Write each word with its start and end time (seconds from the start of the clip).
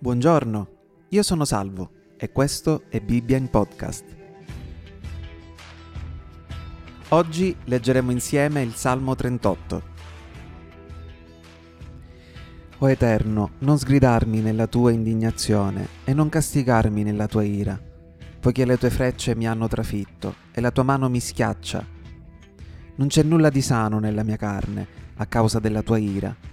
Buongiorno, 0.00 0.68
io 1.08 1.22
sono 1.24 1.44
Salvo 1.44 1.90
e 2.16 2.30
questo 2.30 2.84
è 2.88 3.00
Bibbia 3.00 3.36
in 3.36 3.50
podcast. 3.50 4.04
Oggi 7.08 7.56
leggeremo 7.64 8.12
insieme 8.12 8.62
il 8.62 8.74
Salmo 8.74 9.16
38. 9.16 9.82
O 12.78 12.88
Eterno, 12.88 13.50
non 13.58 13.76
sgridarmi 13.76 14.40
nella 14.40 14.68
tua 14.68 14.92
indignazione 14.92 15.88
e 16.04 16.14
non 16.14 16.28
castigarmi 16.28 17.02
nella 17.02 17.26
tua 17.26 17.42
ira, 17.42 17.76
poiché 18.38 18.64
le 18.64 18.78
tue 18.78 18.90
frecce 18.90 19.34
mi 19.34 19.48
hanno 19.48 19.66
trafitto 19.66 20.32
e 20.52 20.60
la 20.60 20.70
tua 20.70 20.84
mano 20.84 21.08
mi 21.08 21.18
schiaccia. 21.18 21.84
Non 22.94 23.08
c'è 23.08 23.24
nulla 23.24 23.50
di 23.50 23.62
sano 23.62 23.98
nella 23.98 24.22
mia 24.22 24.36
carne 24.36 24.86
a 25.16 25.26
causa 25.26 25.58
della 25.58 25.82
tua 25.82 25.98
ira 25.98 26.47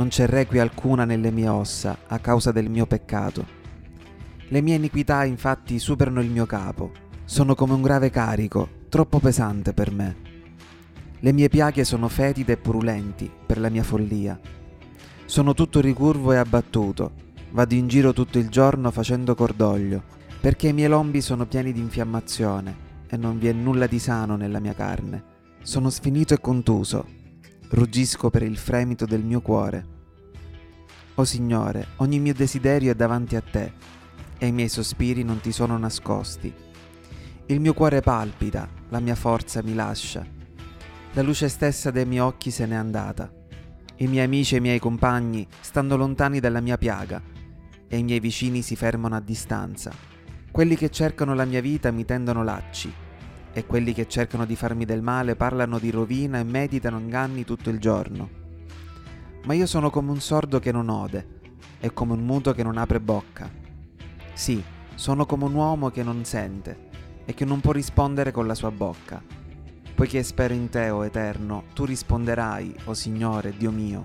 non 0.00 0.08
c'è 0.08 0.26
requi 0.26 0.58
alcuna 0.58 1.04
nelle 1.04 1.30
mie 1.30 1.48
ossa 1.48 1.98
a 2.06 2.18
causa 2.20 2.52
del 2.52 2.70
mio 2.70 2.86
peccato. 2.86 3.44
Le 4.48 4.62
mie 4.62 4.76
iniquità 4.76 5.26
infatti 5.26 5.78
superano 5.78 6.22
il 6.22 6.30
mio 6.30 6.46
capo, 6.46 6.90
sono 7.26 7.54
come 7.54 7.74
un 7.74 7.82
grave 7.82 8.08
carico, 8.08 8.66
troppo 8.88 9.18
pesante 9.18 9.74
per 9.74 9.92
me. 9.92 10.16
Le 11.18 11.32
mie 11.34 11.50
piaghe 11.50 11.84
sono 11.84 12.08
fetide 12.08 12.54
e 12.54 12.56
purulenti 12.56 13.30
per 13.44 13.60
la 13.60 13.68
mia 13.68 13.82
follia. 13.82 14.40
Sono 15.26 15.52
tutto 15.52 15.82
ricurvo 15.82 16.32
e 16.32 16.38
abbattuto, 16.38 17.12
vado 17.50 17.74
in 17.74 17.86
giro 17.86 18.14
tutto 18.14 18.38
il 18.38 18.48
giorno 18.48 18.90
facendo 18.90 19.34
cordoglio, 19.34 20.02
perché 20.40 20.68
i 20.68 20.72
miei 20.72 20.88
lombi 20.88 21.20
sono 21.20 21.44
pieni 21.44 21.72
di 21.72 21.80
infiammazione 21.80 22.74
e 23.06 23.18
non 23.18 23.38
vi 23.38 23.48
è 23.48 23.52
nulla 23.52 23.86
di 23.86 23.98
sano 23.98 24.36
nella 24.36 24.60
mia 24.60 24.72
carne. 24.72 25.22
Sono 25.60 25.90
sfinito 25.90 26.32
e 26.32 26.40
contuso, 26.40 27.18
ruggisco 27.70 28.30
per 28.30 28.42
il 28.42 28.56
fremito 28.56 29.04
del 29.06 29.22
mio 29.22 29.40
cuore. 29.40 29.98
O 31.14 31.24
Signore, 31.24 31.88
ogni 31.96 32.18
mio 32.18 32.34
desiderio 32.34 32.90
è 32.90 32.94
davanti 32.94 33.36
a 33.36 33.40
te 33.40 33.72
e 34.38 34.46
i 34.46 34.52
miei 34.52 34.68
sospiri 34.68 35.22
non 35.22 35.40
ti 35.40 35.52
sono 35.52 35.78
nascosti. 35.78 36.52
Il 37.46 37.60
mio 37.60 37.74
cuore 37.74 38.00
palpita, 38.00 38.68
la 38.88 39.00
mia 39.00 39.14
forza 39.14 39.62
mi 39.62 39.74
lascia. 39.74 40.26
La 41.12 41.22
luce 41.22 41.48
stessa 41.48 41.90
dei 41.90 42.06
miei 42.06 42.20
occhi 42.20 42.50
se 42.50 42.66
n'è 42.66 42.74
andata. 42.74 43.32
I 43.96 44.06
miei 44.06 44.24
amici 44.24 44.54
e 44.54 44.58
i 44.58 44.62
miei 44.62 44.78
compagni 44.78 45.46
stanno 45.60 45.96
lontani 45.96 46.40
dalla 46.40 46.60
mia 46.60 46.78
piaga 46.78 47.22
e 47.86 47.96
i 47.96 48.02
miei 48.02 48.20
vicini 48.20 48.62
si 48.62 48.74
fermano 48.74 49.14
a 49.14 49.20
distanza. 49.20 49.92
Quelli 50.50 50.74
che 50.74 50.90
cercano 50.90 51.34
la 51.34 51.44
mia 51.44 51.60
vita 51.60 51.90
mi 51.92 52.04
tendono 52.04 52.42
lacci 52.42 52.92
e 53.52 53.66
quelli 53.66 53.92
che 53.92 54.06
cercano 54.06 54.46
di 54.46 54.54
farmi 54.54 54.84
del 54.84 55.02
male 55.02 55.36
parlano 55.36 55.78
di 55.78 55.90
rovina 55.90 56.38
e 56.38 56.44
meditano 56.44 56.98
inganni 56.98 57.44
tutto 57.44 57.70
il 57.70 57.80
giorno. 57.80 58.38
Ma 59.44 59.54
io 59.54 59.66
sono 59.66 59.90
come 59.90 60.10
un 60.10 60.20
sordo 60.20 60.58
che 60.58 60.70
non 60.70 60.88
ode 60.88 61.38
e 61.80 61.92
come 61.92 62.12
un 62.12 62.24
muto 62.24 62.52
che 62.52 62.62
non 62.62 62.76
apre 62.76 63.00
bocca. 63.00 63.50
Sì, 64.32 64.62
sono 64.94 65.26
come 65.26 65.44
un 65.44 65.54
uomo 65.54 65.90
che 65.90 66.02
non 66.02 66.24
sente 66.24 66.88
e 67.24 67.34
che 67.34 67.44
non 67.44 67.60
può 67.60 67.72
rispondere 67.72 68.30
con 68.30 68.46
la 68.46 68.54
sua 68.54 68.70
bocca. 68.70 69.22
Poiché 69.94 70.22
spero 70.22 70.54
in 70.54 70.68
te, 70.68 70.90
o 70.90 70.98
oh 70.98 71.04
Eterno, 71.04 71.64
tu 71.74 71.84
risponderai, 71.84 72.74
o 72.84 72.90
oh 72.90 72.94
Signore, 72.94 73.54
Dio 73.56 73.70
mio. 73.70 74.02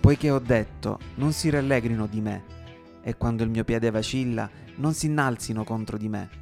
Poiché 0.00 0.30
ho 0.30 0.40
detto, 0.40 0.98
non 1.16 1.32
si 1.32 1.50
rallegrino 1.50 2.06
di 2.06 2.20
me, 2.20 2.44
e 3.02 3.16
quando 3.16 3.44
il 3.44 3.50
mio 3.50 3.64
piede 3.64 3.90
vacilla, 3.90 4.48
non 4.76 4.94
si 4.94 5.06
innalzino 5.06 5.62
contro 5.62 5.96
di 5.96 6.08
me 6.08 6.39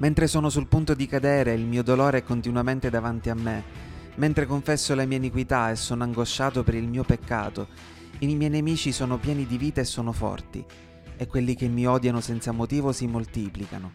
Mentre 0.00 0.26
sono 0.28 0.48
sul 0.48 0.66
punto 0.66 0.94
di 0.94 1.06
cadere, 1.06 1.52
il 1.52 1.66
mio 1.66 1.82
dolore 1.82 2.18
è 2.18 2.22
continuamente 2.22 2.88
davanti 2.88 3.28
a 3.28 3.34
me. 3.34 3.62
Mentre 4.14 4.46
confesso 4.46 4.94
le 4.94 5.04
mie 5.04 5.18
iniquità 5.18 5.70
e 5.70 5.76
sono 5.76 6.04
angosciato 6.04 6.64
per 6.64 6.74
il 6.74 6.88
mio 6.88 7.04
peccato, 7.04 7.68
i 8.20 8.34
miei 8.34 8.48
nemici 8.48 8.92
sono 8.92 9.18
pieni 9.18 9.46
di 9.46 9.58
vita 9.58 9.82
e 9.82 9.84
sono 9.84 10.12
forti, 10.12 10.64
e 11.16 11.26
quelli 11.26 11.54
che 11.54 11.68
mi 11.68 11.86
odiano 11.86 12.22
senza 12.22 12.50
motivo 12.50 12.92
si 12.92 13.06
moltiplicano. 13.06 13.92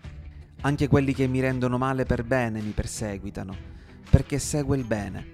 Anche 0.62 0.88
quelli 0.88 1.12
che 1.12 1.26
mi 1.26 1.40
rendono 1.40 1.80
male 1.80 2.06
per 2.06 2.24
bene 2.24 2.62
mi 2.62 2.72
perseguitano, 2.72 3.56
perché 4.08 4.38
segue 4.38 4.78
il 4.78 4.84
bene. 4.84 5.34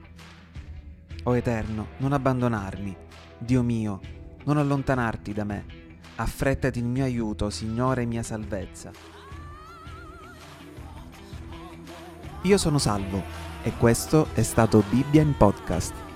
O 1.24 1.36
Eterno, 1.36 1.90
non 1.98 2.14
abbandonarmi. 2.14 2.96
Dio 3.38 3.62
mio, 3.62 4.00
non 4.46 4.58
allontanarti 4.58 5.34
da 5.34 5.44
me. 5.44 5.66
Affrettati 6.16 6.80
il 6.80 6.86
mio 6.86 7.04
aiuto, 7.04 7.50
Signore 7.50 8.06
mia 8.06 8.24
salvezza. 8.24 9.20
Io 12.44 12.58
sono 12.58 12.80
Salvo 12.80 13.24
e 13.62 13.74
questo 13.78 14.28
è 14.34 14.42
stato 14.42 14.84
Bibbia 14.90 15.22
in 15.22 15.38
Podcast. 15.38 16.11